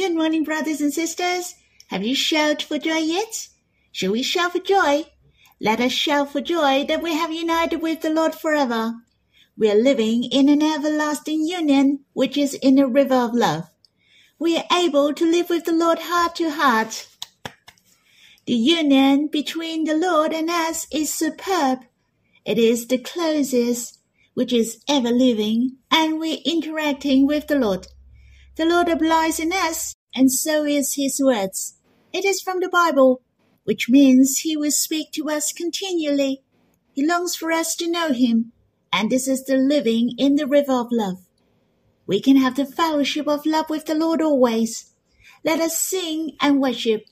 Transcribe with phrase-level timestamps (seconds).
[0.00, 1.56] Good morning, brothers and sisters.
[1.88, 3.48] Have you shouted for joy yet?
[3.92, 5.04] Shall we shout for joy?
[5.60, 8.94] Let us shout for joy that we have united with the Lord forever.
[9.58, 13.64] We are living in an everlasting union, which is in a river of love.
[14.38, 17.06] We are able to live with the Lord heart to heart.
[18.46, 21.80] The union between the Lord and us is superb.
[22.46, 23.98] It is the closest,
[24.32, 27.86] which is ever living, and we're interacting with the Lord.
[28.60, 31.78] The Lord abides in us, and so is his words.
[32.12, 33.22] It is from the Bible,
[33.64, 36.42] which means he will speak to us continually.
[36.92, 38.52] He longs for us to know him,
[38.92, 41.26] and this is the living in the river of love.
[42.06, 44.92] We can have the fellowship of love with the Lord always.
[45.42, 47.06] Let us sing and worship.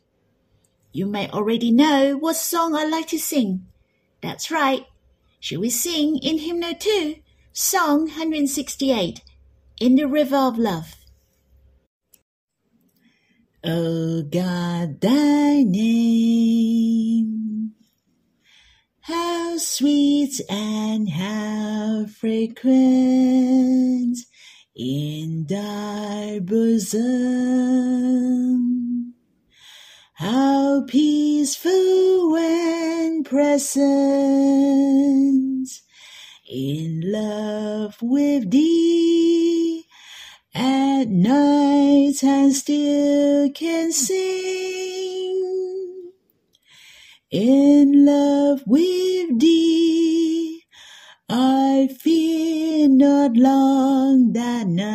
[0.92, 3.66] You may already know what song I like to sing.
[4.20, 4.84] That's right.
[5.40, 7.14] Shall we sing in Hymnal 2,
[7.54, 9.22] Song 168,
[9.80, 10.97] In the River of Love?
[13.64, 17.72] O God, thy name,
[19.00, 24.16] how sweet and how frequent
[24.76, 27.04] in thy bosom.
[30.14, 33.88] How peaceful and present
[36.48, 39.87] in love with thee.
[40.60, 45.38] At night I still can sing
[47.30, 50.64] in love with thee.
[51.28, 54.88] I fear not long that night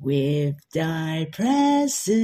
[0.00, 2.16] with thy presence.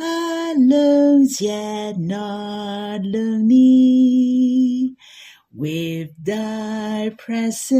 [0.00, 4.96] I lungs yet not lonely
[5.54, 7.78] with thy presence.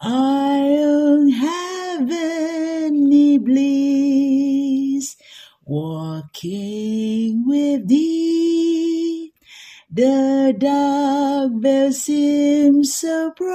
[0.00, 5.16] Our own heavenly bliss,
[5.64, 9.32] walking with thee
[9.94, 13.52] the dark vale seems so bright.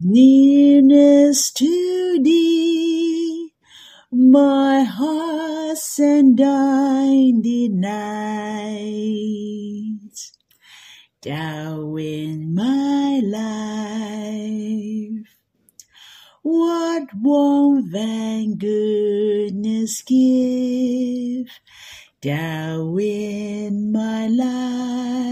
[0.00, 3.35] Nearness to thee,
[4.12, 7.90] my heart and thine denied.
[11.22, 15.26] Thou in my life,
[16.42, 21.48] what warmth and goodness give
[22.22, 25.26] thou in my life.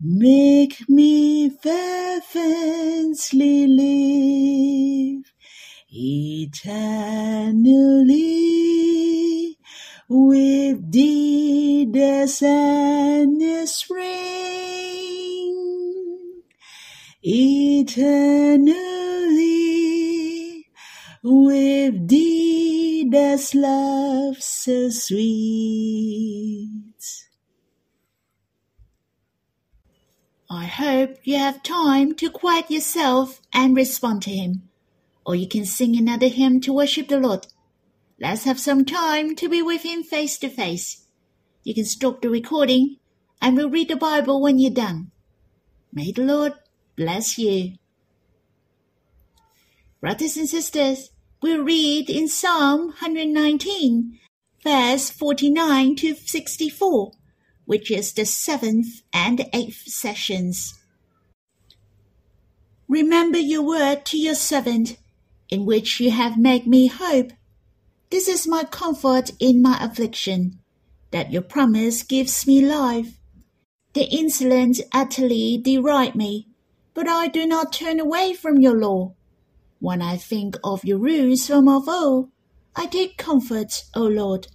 [0.00, 5.32] Make me fervently live
[6.48, 8.26] eternally
[10.08, 14.08] with thee there's endless spring
[17.22, 18.74] eternally
[21.22, 26.82] with thee there's love so sweet.
[30.50, 34.68] I hope you have time to quiet yourself and respond to Him.
[35.28, 37.48] Or you can sing another hymn to worship the Lord.
[38.18, 41.04] Let's have some time to be with Him face to face.
[41.64, 42.96] You can stop the recording
[43.42, 45.10] and we'll read the Bible when you're done.
[45.92, 46.54] May the Lord
[46.96, 47.74] bless you.
[50.00, 51.10] Brothers and sisters,
[51.42, 54.18] we'll read in Psalm 119,
[54.64, 57.12] verse 49 to 64,
[57.66, 60.72] which is the seventh and eighth sessions.
[62.88, 64.96] Remember your word to your servant,
[65.50, 67.32] in which you have made me hope.
[68.10, 70.58] This is my comfort in my affliction,
[71.10, 73.18] that your promise gives me life.
[73.94, 76.48] The insolent utterly deride me,
[76.94, 79.14] but I do not turn away from your law.
[79.80, 82.30] When I think of your rules from of old,
[82.74, 84.48] I take comfort, O Lord.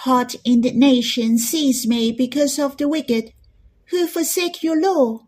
[0.00, 3.32] Hot indignation seized me because of the wicked,
[3.90, 5.25] who forsake your law.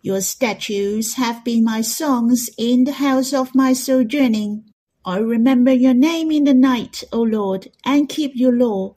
[0.00, 4.64] Your statutes have been my songs in the house of my sojourning.
[5.04, 8.94] I remember your name in the night, O Lord, and keep your law.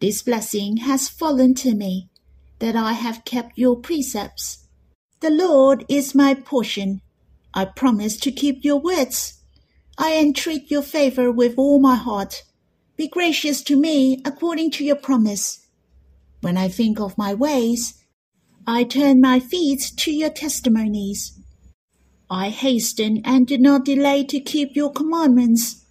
[0.00, 2.10] This blessing has fallen to me,
[2.58, 4.66] that I have kept your precepts.
[5.20, 7.00] The Lord is my portion
[7.52, 9.40] I promise to keep your words.
[9.98, 12.44] I entreat your favor with all my heart.
[12.96, 15.66] Be gracious to me according to your promise.
[16.40, 17.99] When I think of my ways,
[18.66, 21.38] I turn my feet to your testimonies.
[22.30, 25.84] I hasten and do not delay to keep your commandments.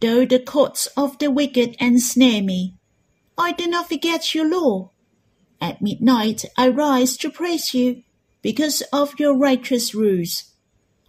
[0.00, 2.74] Though the courts of the wicked ensnare me,
[3.38, 4.90] I do not forget your law.
[5.60, 8.02] At midnight I rise to praise you
[8.42, 10.52] because of your righteous rules.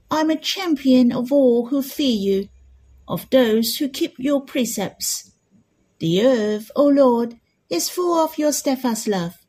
[0.10, 2.50] I'm a champion of all who fear you,
[3.08, 5.32] of those who keep your precepts.
[6.00, 7.40] The earth, O Lord,
[7.70, 9.41] is full of your steadfast love.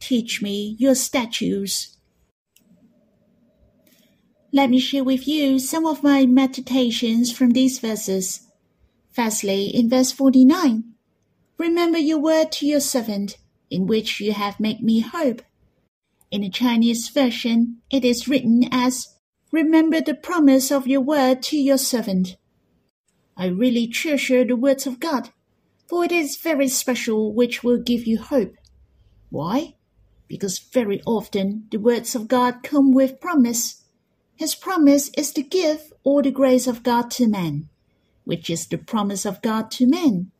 [0.00, 1.96] Teach me your statutes.
[4.52, 8.40] Let me share with you some of my meditations from these verses.
[9.12, 10.84] Firstly, in verse 49,
[11.58, 13.36] Remember your word to your servant,
[13.70, 15.42] in which you have made me hope.
[16.30, 19.14] In the Chinese version, it is written as
[19.52, 22.36] Remember the promise of your word to your servant.
[23.36, 25.30] I really treasure the words of God,
[25.86, 28.54] for it is very special which will give you hope.
[29.28, 29.74] Why?
[30.30, 33.82] Because very often the words of God come with promise.
[34.36, 37.68] His promise is to give all the grace of God to man,
[38.22, 40.30] which is the promise of God to men.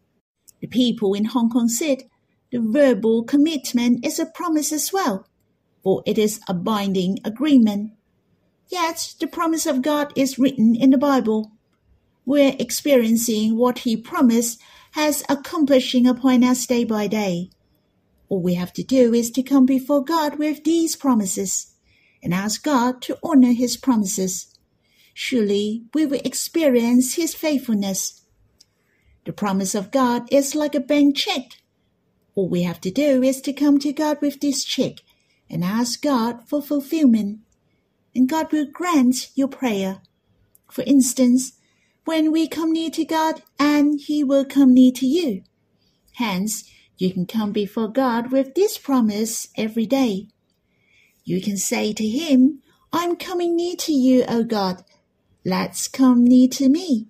[0.61, 2.05] The people in Hong Kong said
[2.53, 5.27] the verbal commitment is a promise as well,
[5.83, 7.91] for it is a binding agreement.
[8.69, 11.51] Yet the promise of God is written in the Bible.
[12.25, 14.61] We're experiencing what He promised
[14.93, 17.51] has accomplishing upon us day by day.
[18.31, 21.75] All we have to do is to come before God with these promises
[22.23, 24.57] and ask God to honor His promises.
[25.13, 28.25] Surely we will experience His faithfulness.
[29.27, 31.61] The promise of God is like a bank check.
[32.37, 34.99] All we have to do is to come to God with this check
[35.51, 37.41] and ask God for fulfillment
[38.15, 40.03] and God will grant your prayer.
[40.71, 41.55] For instance,
[42.05, 45.43] when we come near to God and He will come near to you.
[46.15, 46.65] Hence,
[47.01, 50.29] you can come before God with this promise every day.
[51.25, 52.61] You can say to Him,
[52.93, 54.85] I'm coming near to you, O God.
[55.43, 57.07] Let's come near to me.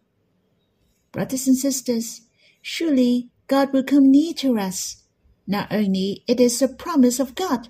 [1.10, 2.20] Brothers and sisters,
[2.62, 5.02] surely God will come near to us.
[5.44, 7.66] Not only it is a promise of God,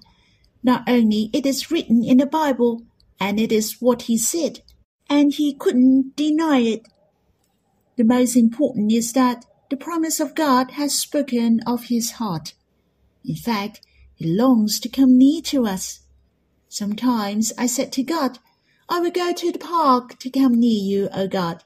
[0.62, 2.82] not only it is written in the Bible,
[3.18, 4.60] and it is what he said,
[5.08, 6.86] and he couldn't deny it.
[7.96, 12.54] The most important is that the promise of God has spoken of his heart.
[13.24, 13.80] In fact,
[14.16, 16.00] he longs to come near to us.
[16.68, 18.38] Sometimes I said to God,
[18.88, 21.62] I will go to the park to come near you, O God,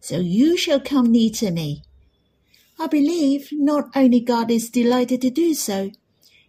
[0.00, 1.82] so you shall come near to me.
[2.78, 5.92] I believe not only God is delighted to do so,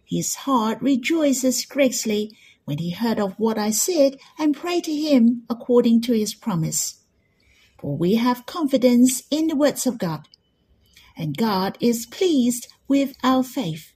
[0.04, 5.44] his heart rejoices greatly when he heard of what I said and prayed to him
[5.48, 7.02] according to his promise.
[7.80, 10.28] For we have confidence in the words of God,
[11.18, 13.92] and God is pleased with our faith.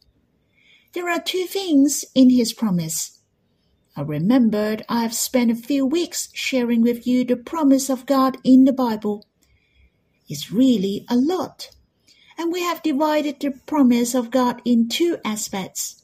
[0.92, 3.20] There are two things in his promise.
[3.96, 8.36] I remembered I have spent a few weeks sharing with you the promise of God
[8.42, 9.24] in the Bible.
[10.28, 11.70] It's really a lot.
[12.36, 16.02] And we have divided the promise of God in two aspects.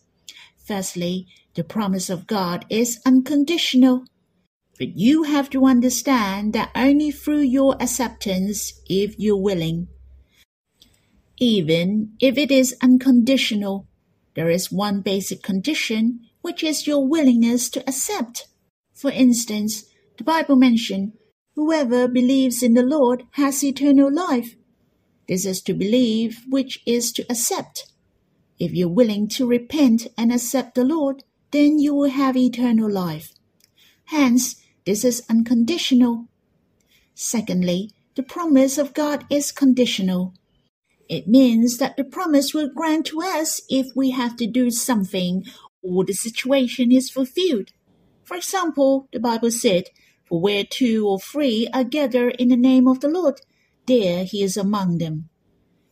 [0.65, 4.05] Firstly, the promise of God is unconditional.
[4.79, 9.89] But you have to understand that only through your acceptance if you're willing.
[11.41, 13.87] Even if it is unconditional,
[14.35, 18.49] there is one basic condition, which is your willingness to accept.
[18.93, 19.85] For instance,
[20.17, 21.13] the Bible mentions,
[21.55, 24.55] Whoever believes in the Lord has eternal life.
[25.29, 27.91] This is to believe, which is to accept.
[28.59, 33.33] If you're willing to repent and accept the Lord, then you will have eternal life.
[34.05, 36.27] Hence, this is unconditional.
[37.15, 40.35] Secondly, the promise of God is conditional.
[41.09, 45.45] It means that the promise will grant to us if we have to do something
[45.83, 47.71] or the situation is fulfilled.
[48.25, 49.85] For example, the Bible said,
[50.27, 53.41] For where two or three are gathered in the name of the Lord,
[53.87, 55.31] there he is among them.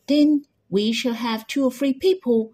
[0.07, 2.53] Then we shall have two or three people.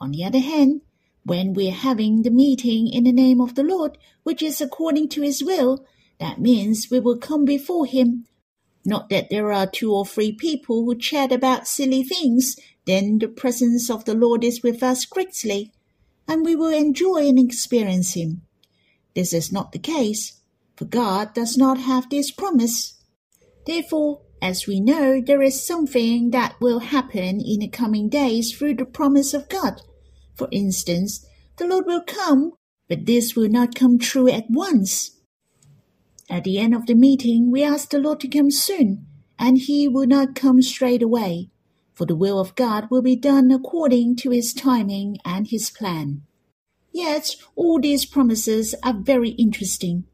[0.00, 0.80] On the other hand,
[1.24, 5.22] when we're having the meeting in the name of the Lord, which is according to
[5.22, 5.86] his will,
[6.18, 8.26] that means we will come before him.
[8.84, 12.56] Not that there are two or three people who chat about silly things,
[12.86, 15.72] then the presence of the Lord is with us greatly,
[16.26, 18.42] and we will enjoy and experience him.
[19.14, 20.40] This is not the case,
[20.76, 23.02] for God does not have this promise.
[23.66, 28.74] Therefore, as we know, there is something that will happen in the coming days through
[28.76, 29.82] the promise of God
[30.40, 31.26] for instance,
[31.58, 32.52] the Lord will come,
[32.88, 35.19] but this will not come true at once.
[36.30, 39.04] At the end of the meeting, we asked the Lord to come soon,
[39.36, 41.50] and he will not come straight away,
[41.92, 46.22] for the will of God will be done according to his timing and his plan.
[46.92, 50.04] Yet all these promises are very interesting.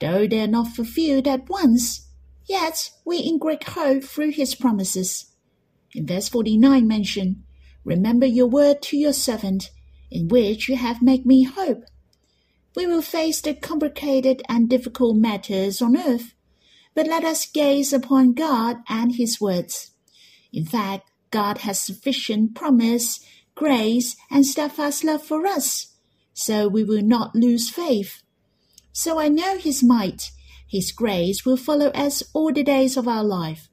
[0.00, 2.08] Though they are not fulfilled at once,
[2.44, 5.32] yet we in great hope through his promises.
[5.94, 7.44] In verse 49 mention,
[7.84, 9.70] Remember your word to your servant,
[10.10, 11.84] in which you have made me hope.
[12.74, 16.34] We will face the complicated and difficult matters on earth,
[16.94, 19.90] but let us gaze upon God and His words.
[20.52, 23.20] In fact, God has sufficient promise,
[23.54, 25.94] grace, and steadfast love for us,
[26.32, 28.22] so we will not lose faith.
[28.92, 30.30] So I know His might,
[30.66, 33.68] His grace will follow us all the days of our life.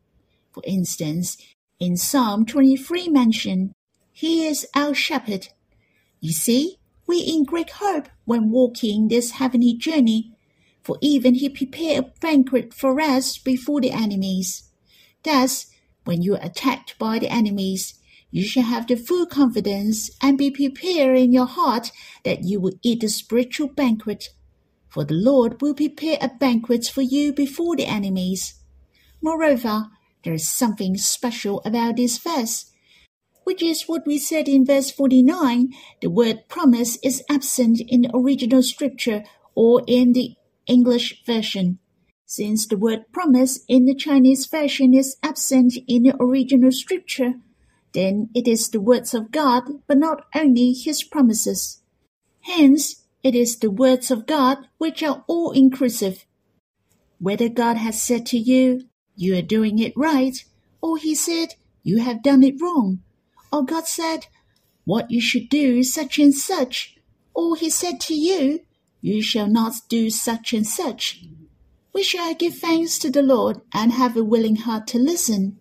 [0.51, 1.38] For instance,
[1.79, 3.72] in Psalm 23 mentioned,
[4.12, 5.50] He is our shepherd.
[6.20, 6.78] You see,
[7.10, 10.32] we in great hope when walking this heavenly journey,
[10.84, 14.70] for even He prepared a banquet for us before the enemies.
[15.24, 15.66] Thus,
[16.04, 17.96] when you are attacked by the enemies,
[18.30, 21.92] you shall have the full confidence and be prepared in your heart
[22.24, 24.30] that you will eat the spiritual banquet.
[24.88, 28.54] For the Lord will prepare a banquet for you before the enemies.
[29.20, 29.88] Moreover,
[30.24, 32.68] there is something special about this verse,
[33.50, 35.74] which is what we said in verse 49.
[36.01, 39.24] The word promise is absent in the original scripture
[39.56, 40.36] or in the
[40.68, 41.79] English version.
[42.27, 47.34] Since the word promise in the Chinese version is absent in the original scripture,
[47.94, 51.82] then it is the words of God, but not only his promises.
[52.41, 56.24] Hence, it is the words of God which are all inclusive.
[57.18, 58.82] Whether God has said to you,
[59.15, 60.38] you are doing it right,
[60.84, 63.00] or he said, you have done it wrong,
[63.51, 64.27] or God said,
[64.86, 66.98] what you should do such and such,
[67.34, 68.62] or he said to you,
[69.01, 71.24] you shall not do such and such
[71.94, 75.60] we shall give thanks to the Lord and have a willing heart to listen.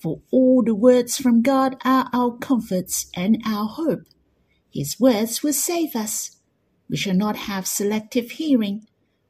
[0.00, 4.02] For all the words from God are our comforts and our hope.
[4.72, 6.36] His words will save us.
[6.88, 8.86] We shall not have selective hearing,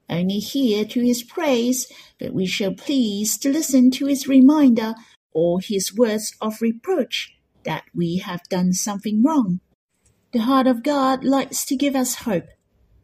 [0.09, 1.90] only hear to his praise,
[2.21, 4.95] but we shall please to listen to his reminder
[5.33, 7.35] or his words of reproach
[7.68, 9.60] that we have done something wrong.
[10.32, 12.48] The heart of God likes to give us hope.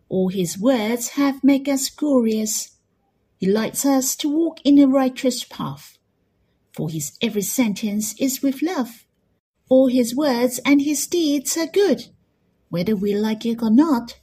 [0.08, 2.78] All his words have made us glorious.
[3.36, 5.98] He likes us to walk in a righteous path.
[6.72, 9.04] For his every sentence is with love.
[9.68, 12.06] All his words and his deeds are good,
[12.70, 14.18] whether we like it or not.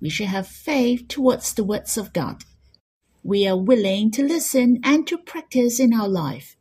[0.00, 2.42] We should have faith towards the words of God.
[3.22, 6.56] We are willing to listen and to practice in our life.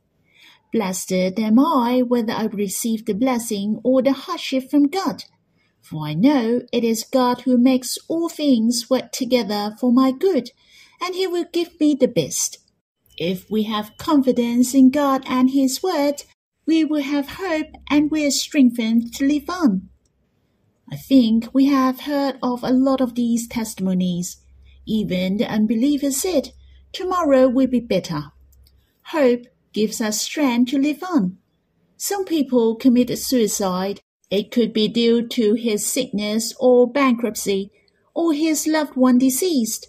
[0.72, 5.25] Blessed am I whether I receive the blessing or the hardship from God.
[5.82, 10.51] For I know it is God who makes all things work together for my good
[11.01, 12.60] and He will give me the best.
[13.18, 16.24] If we have confidence in God and His Word,
[16.66, 19.90] we will have hope and we are strengthened to live on.
[20.90, 24.38] I think we have heard of a lot of these testimonies.
[24.86, 26.50] Even the unbelievers said,
[26.94, 28.32] Tomorrow will be better.
[29.06, 31.38] Hope gives us strength to live on.
[31.98, 34.01] Some people commit suicide.
[34.30, 37.72] It could be due to his sickness or bankruptcy,
[38.13, 39.88] or his loved one deceased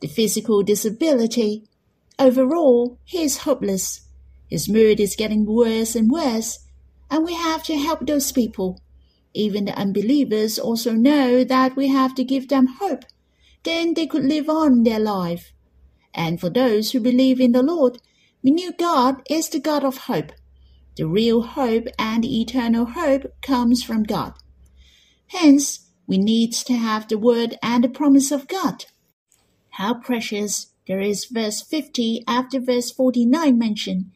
[0.00, 1.64] the physical disability.
[2.18, 4.00] Overall, he is hopeless.
[4.48, 6.58] His mood is getting worse and worse,
[7.10, 8.80] and we have to help those people.
[9.32, 13.04] Even the unbelievers also know that we have to give them hope.
[13.62, 15.52] Then they could live on their life.
[16.12, 17.98] And for those who believe in the Lord,
[18.42, 20.32] we knew God is the God of hope.
[20.96, 24.34] The real hope and eternal hope comes from God.
[25.28, 28.86] Hence, we need to have the word and the promise of God.
[29.70, 34.10] How precious there is verse 50 after verse 49 mentioned.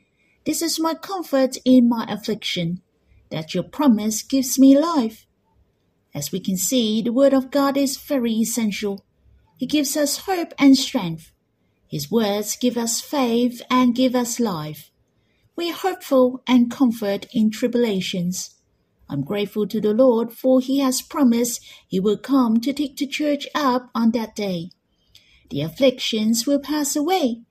[0.45, 2.83] This is my comfort in my affliction,
[3.31, 5.27] that your promise gives me life.
[6.15, 9.05] As we can see, the word of God is very essential.
[9.57, 11.33] He gives us hope and strength.
[11.89, 14.91] His words give us faith and give us life.
[15.55, 18.57] We are hopeful and comfort in tribulations.
[19.09, 23.07] I'm grateful to the Lord for he has promised he will come to take the
[23.07, 24.71] church up on that day.
[25.51, 27.43] The afflictions will pass away.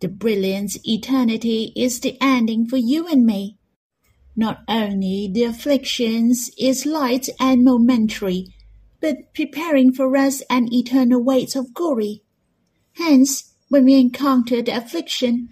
[0.00, 3.58] The brilliant eternity is the ending for you and me.
[4.34, 8.46] Not only the afflictions is light and momentary,
[9.00, 12.22] but preparing for us an eternal weight of glory.
[12.94, 15.48] Hence, when we encounter the affliction,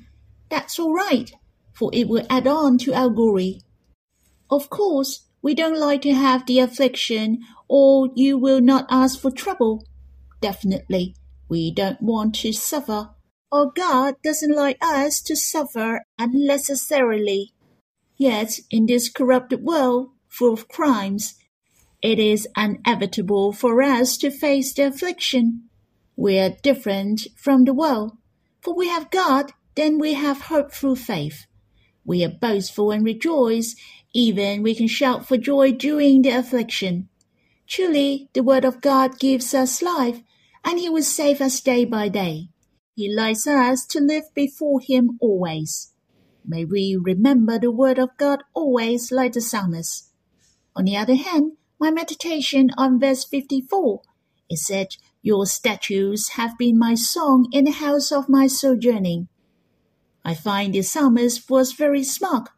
[0.50, 1.32] that's all right,
[1.72, 3.62] for it will add on to our glory.
[4.50, 9.30] Of course, we don't like to have the affliction, or you will not ask for
[9.30, 9.86] trouble.
[10.42, 11.14] Definitely,
[11.48, 13.08] we don't want to suffer,
[13.50, 17.54] or God doesn't like us to suffer unnecessarily.
[18.18, 21.36] Yet, in this corrupted world full of crimes,
[22.02, 25.69] it is inevitable for us to face the affliction.
[26.20, 28.18] We are different from the world,
[28.60, 31.46] for we have God, then we have hope through faith.
[32.04, 33.74] We are boastful and rejoice,
[34.12, 37.08] even we can shout for joy during the affliction.
[37.66, 40.20] Truly, the word of God gives us life,
[40.62, 42.50] and he will save us day by day.
[42.94, 45.94] He likes us to live before him always.
[46.44, 50.12] May we remember the word of God always like the psalmist.
[50.76, 54.02] On the other hand, my meditation on verse 54
[54.50, 54.88] is said,
[55.22, 59.28] Your statues have been my song in the house of my sojourning.
[60.24, 62.48] I find the psalmist was very smart,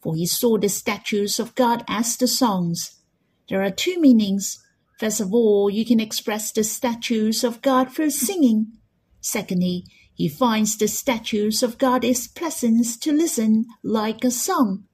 [0.00, 3.00] for he saw the statues of God as the songs.
[3.48, 4.64] There are two meanings.
[4.98, 8.72] First of all, you can express the statues of God through singing.
[9.20, 14.84] Secondly, he finds the statues of God is pleasant to listen like a song.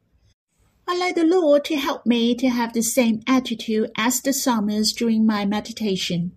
[0.88, 4.98] I like the Lord to help me to have the same attitude as the psalmist
[4.98, 6.32] during my meditation.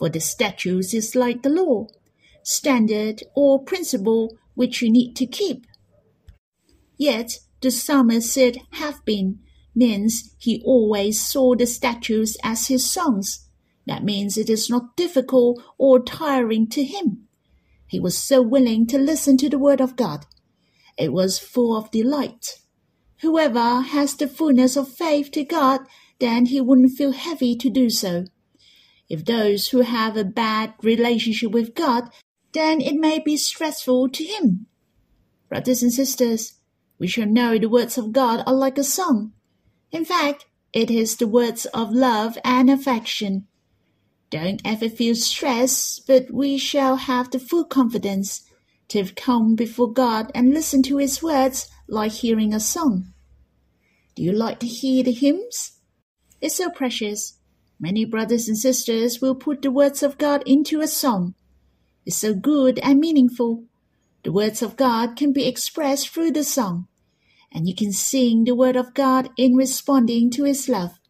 [0.00, 1.86] For the statutes is like the law,
[2.42, 5.66] standard or principle which you need to keep.
[6.96, 9.40] Yet the psalmist said have been
[9.74, 13.46] means he always saw the statutes as his songs.
[13.86, 17.28] That means it is not difficult or tiring to him.
[17.86, 20.24] He was so willing to listen to the word of God.
[20.96, 22.60] It was full of delight.
[23.20, 25.80] Whoever has the fullness of faith to God,
[26.20, 28.24] then he wouldn't feel heavy to do so.
[29.10, 32.08] If those who have a bad relationship with God,
[32.52, 34.66] then it may be stressful to him.
[35.48, 36.54] Brothers and sisters,
[36.98, 39.32] we shall know the words of God are like a song.
[39.90, 43.48] In fact, it is the words of love and affection.
[44.30, 48.42] Don't ever feel stress, but we shall have the full confidence
[48.88, 53.12] to come before God and listen to His words like hearing a song.
[54.14, 55.80] Do you like to hear the hymns?
[56.40, 57.39] It's so precious.
[57.80, 61.34] Many brothers and sisters will put the words of God into a song.
[62.04, 63.64] It's so good and meaningful.
[64.22, 66.88] The words of God can be expressed through the song,
[67.50, 71.00] and you can sing the word of God in responding to His love.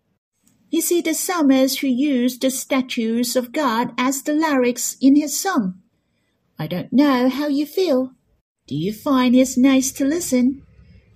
[0.71, 5.39] You see the psalmist who used the statutes of God as the lyrics in his
[5.39, 5.81] song.
[6.61, 8.13] I don't know how you feel.
[8.69, 10.63] Do you find it nice to listen?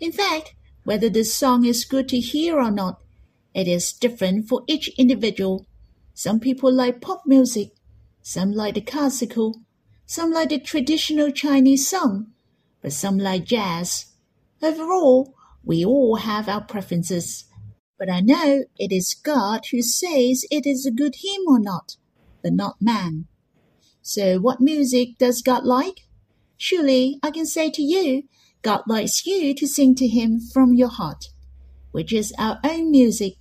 [0.01, 3.01] In fact, whether the song is good to hear or not,
[3.55, 5.67] it is different for each individual.
[6.13, 7.71] Some people like pop music,
[8.23, 9.61] some like the classical,
[10.07, 12.33] some like the traditional Chinese song,
[12.83, 14.13] but some like jazz.
[14.63, 17.45] Overall, we all have our preferences.
[17.99, 21.97] But I know it is God who says it is a good hymn or not,
[22.43, 23.27] but not man.
[24.03, 26.01] So what music does God like?
[26.57, 28.25] Surely I can say to you,
[28.63, 31.27] God likes you to sing to him from your heart,
[31.93, 33.35] which is our own music.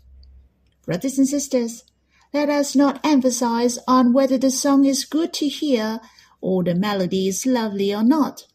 [0.86, 1.84] Brothers and sisters,
[2.34, 6.00] let us not emphasize on whether the song is good to hear
[6.42, 8.48] or the melody is lovely or not.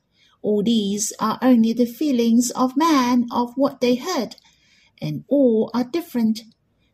[0.42, 4.36] All these are only the feelings of man of what they heard
[5.00, 6.40] and all are different.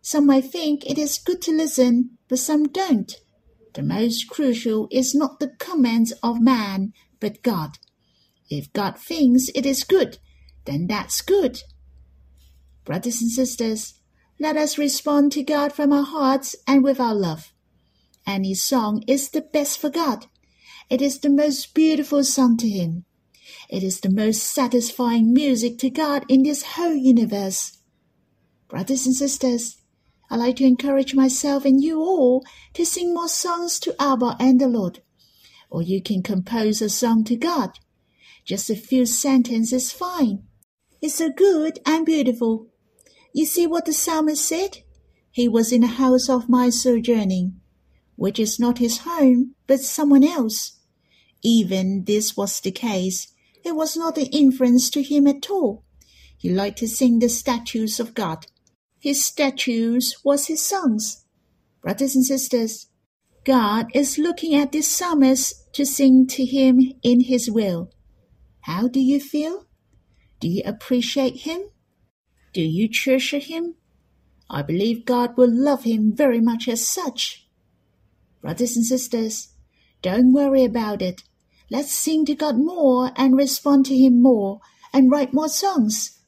[0.02, 3.12] Some may think it is good to listen, but some don't.
[3.74, 7.78] The most crucial is not the comments of man, but God.
[8.50, 10.18] If God thinks it is good,
[10.64, 11.62] then that's good.
[12.84, 13.94] Brothers and sisters,
[14.44, 17.54] let us respond to God from our hearts and with our love.
[18.26, 20.26] Any song is the best for God.
[20.90, 23.06] It is the most beautiful song to Him.
[23.70, 27.78] It is the most satisfying music to God in this whole universe.
[28.68, 29.78] Brothers and sisters,
[30.28, 34.60] I like to encourage myself and you all to sing more songs to Abba and
[34.60, 35.00] the Lord.
[35.70, 37.78] Or you can compose a song to God.
[38.44, 40.42] Just a few sentences is fine.
[41.00, 42.73] It's so good and beautiful.
[43.34, 44.78] You see what the psalmist said?
[45.30, 47.60] He was in the house of my sojourning,
[48.16, 50.78] which is not his home, but someone else.
[51.42, 53.30] Even this was the case.
[53.62, 55.84] It was not an inference to him at all.
[56.38, 58.46] He liked to sing the statues of God
[59.04, 61.26] his statues was his songs.
[61.82, 62.86] Brothers and sisters,
[63.44, 67.90] God is looking at this psalmist to sing to him in his will.
[68.62, 69.66] How do you feel?
[70.40, 71.64] Do you appreciate him?
[72.54, 73.74] Do you treasure him?
[74.48, 77.48] I believe God will love him very much as such.
[78.40, 79.48] Brothers and sisters,
[80.02, 81.22] don't worry about it.
[81.68, 84.60] Let's sing to God more and respond to him more
[84.92, 86.20] and write more songs.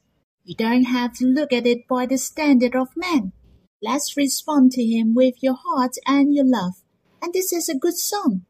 [0.43, 3.31] You don't have to look at it by the standard of man.
[3.81, 6.73] Let's respond to him with your heart and your love.
[7.21, 8.41] And this is a good song.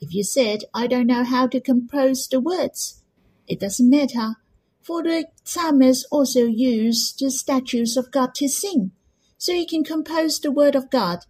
[0.00, 3.02] If you said, I don't know how to compose the words,
[3.46, 4.36] it doesn't matter,
[4.84, 8.92] for the psalmist also used the statutes of God to sing,
[9.38, 11.20] so you can compose the word of God,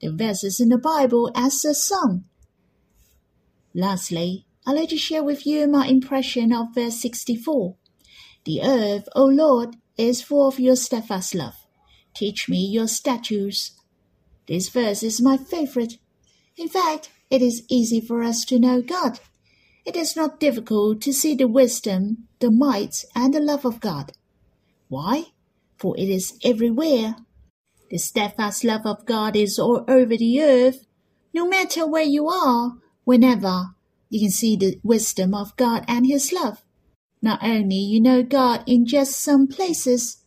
[0.00, 2.24] the verses in the Bible as a song.
[3.74, 7.76] Lastly, I'd like to share with you my impression of verse 64.
[8.44, 11.54] The earth, O Lord, is full of your steadfast love.
[12.14, 13.72] Teach me your statutes.
[14.46, 15.94] This verse is my favorite.
[16.56, 19.20] In fact, it is easy for us to know God.
[19.88, 24.12] It is not difficult to see the wisdom, the might, and the love of God.
[24.88, 25.32] Why?
[25.78, 27.16] For it is everywhere.
[27.90, 30.84] The steadfast love of God is all over the earth.
[31.32, 32.74] No matter where you are,
[33.04, 33.68] whenever,
[34.10, 36.62] you can see the wisdom of God and His love.
[37.22, 40.18] Not only you know God in just some places,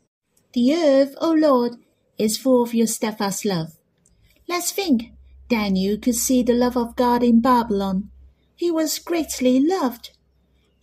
[0.54, 1.74] the earth, O Lord,
[2.18, 3.78] is full of your steadfast love.
[4.48, 5.12] Let's think.
[5.50, 8.10] Daniel could see the love of God in Babylon.
[8.62, 10.12] He was greatly loved.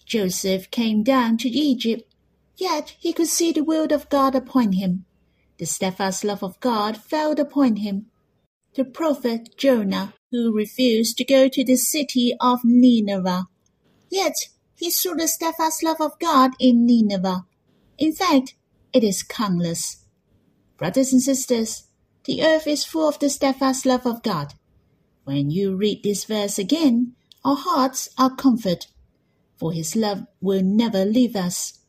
[0.04, 2.12] Joseph came down to Egypt,
[2.56, 5.04] yet he could see the will of God upon him.
[5.58, 8.06] The steadfast love of God fell upon him.
[8.74, 13.46] The prophet Jonah, who refused to go to the city of Nineveh,
[14.10, 14.34] yet
[14.74, 17.46] he saw the steadfast love of God in Nineveh.
[17.96, 18.56] In fact,
[18.92, 20.04] it is countless.
[20.76, 21.84] Brothers and sisters,
[22.24, 24.54] the earth is full of the steadfast love of God.
[25.22, 28.86] When you read this verse again, our hearts are comforted,
[29.56, 31.80] for his love will never leave us.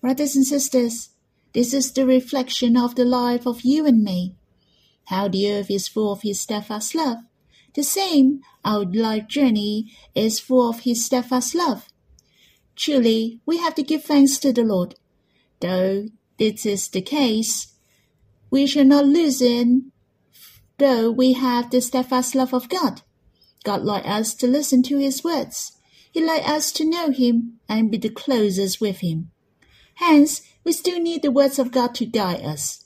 [0.00, 1.10] Brothers and sisters,
[1.52, 4.34] this is the reflection of the life of you and me.
[5.06, 7.18] How the earth is full of his steadfast love.
[7.74, 11.88] The same, our life journey is full of his steadfast love.
[12.76, 14.94] Truly, we have to give thanks to the Lord.
[15.60, 17.72] Though this is the case,
[18.50, 19.68] we shall not lose it,
[20.78, 23.02] though we have the steadfast love of God.
[23.64, 25.72] God likes us to listen to His words.
[26.12, 29.30] He likes us to know Him and be the closest with Him.
[29.94, 32.84] Hence, we still need the words of God to guide us.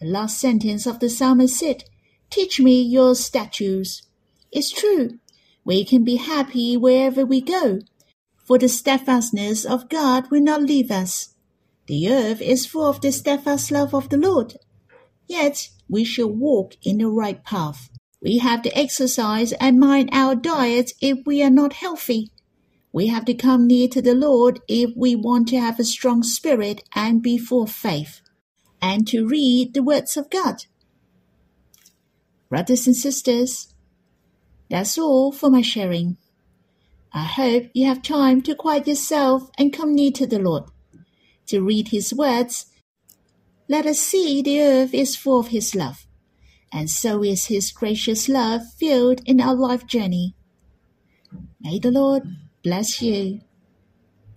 [0.00, 1.84] The last sentence of the psalmist said,
[2.28, 4.02] Teach me your statutes.
[4.52, 5.18] It's true.
[5.64, 7.80] We can be happy wherever we go,
[8.44, 11.34] for the steadfastness of God will not leave us.
[11.86, 14.56] The earth is full of the steadfast love of the Lord.
[15.26, 17.90] Yet we shall walk in the right path.
[18.24, 22.30] We have to exercise and mind our diets if we are not healthy.
[22.90, 26.22] We have to come near to the Lord if we want to have a strong
[26.22, 28.22] spirit and be full of faith,
[28.80, 30.64] and to read the words of God.
[32.48, 33.74] Brothers and sisters,
[34.70, 36.16] that's all for my sharing.
[37.12, 40.64] I hope you have time to quiet yourself and come near to the Lord,
[41.48, 42.66] to read His words
[43.66, 46.03] let us see the earth is full of His love,
[46.74, 50.34] and so is His gracious love filled in our life journey.
[51.60, 52.24] May the Lord
[52.64, 53.40] bless you.